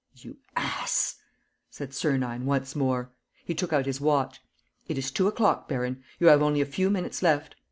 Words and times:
.""You 0.15 0.37
ass!" 0.55 1.17
said 1.69 1.93
Sernine 1.93 2.47
once 2.47 2.75
more. 2.75 3.11
He 3.45 3.53
took 3.53 3.71
out 3.71 3.85
his 3.85 4.01
watch. 4.01 4.41
"It 4.87 4.97
is 4.97 5.11
two 5.11 5.27
o'clock, 5.27 5.67
baron. 5.69 6.03
You 6.17 6.25
have 6.25 6.41
only 6.41 6.59
a 6.61 6.65
few 6.65 6.89
minutes 6.89 7.21
left. 7.21 7.55